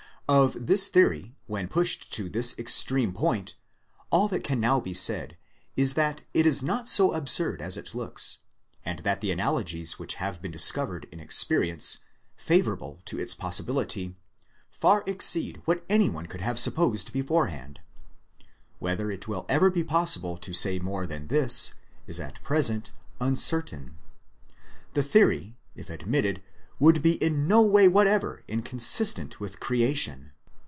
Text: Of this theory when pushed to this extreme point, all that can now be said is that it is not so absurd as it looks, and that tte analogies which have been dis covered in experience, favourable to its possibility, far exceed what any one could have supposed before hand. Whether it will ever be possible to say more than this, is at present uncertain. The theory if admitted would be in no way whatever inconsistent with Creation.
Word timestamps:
Of 0.29 0.67
this 0.67 0.87
theory 0.87 1.35
when 1.47 1.67
pushed 1.67 2.13
to 2.13 2.29
this 2.29 2.57
extreme 2.57 3.11
point, 3.11 3.55
all 4.11 4.29
that 4.29 4.45
can 4.45 4.61
now 4.61 4.79
be 4.79 4.93
said 4.93 5.35
is 5.75 5.95
that 5.95 6.21
it 6.33 6.45
is 6.45 6.63
not 6.63 6.87
so 6.87 7.11
absurd 7.11 7.61
as 7.61 7.75
it 7.75 7.93
looks, 7.93 8.37
and 8.85 8.99
that 8.99 9.19
tte 9.19 9.29
analogies 9.33 9.99
which 9.99 10.13
have 10.23 10.41
been 10.41 10.51
dis 10.51 10.71
covered 10.71 11.05
in 11.11 11.19
experience, 11.19 11.97
favourable 12.37 13.01
to 13.03 13.19
its 13.19 13.35
possibility, 13.35 14.15
far 14.69 15.03
exceed 15.05 15.61
what 15.65 15.83
any 15.89 16.09
one 16.09 16.27
could 16.27 16.39
have 16.39 16.57
supposed 16.57 17.11
before 17.11 17.47
hand. 17.47 17.81
Whether 18.79 19.11
it 19.11 19.27
will 19.27 19.45
ever 19.49 19.69
be 19.69 19.83
possible 19.83 20.37
to 20.37 20.53
say 20.53 20.79
more 20.79 21.05
than 21.05 21.27
this, 21.27 21.73
is 22.07 22.21
at 22.21 22.41
present 22.41 22.93
uncertain. 23.19 23.97
The 24.93 25.03
theory 25.03 25.57
if 25.75 25.89
admitted 25.89 26.41
would 26.79 26.99
be 27.03 27.11
in 27.23 27.47
no 27.47 27.61
way 27.61 27.87
whatever 27.87 28.43
inconsistent 28.47 29.39
with 29.39 29.59
Creation. 29.59 30.31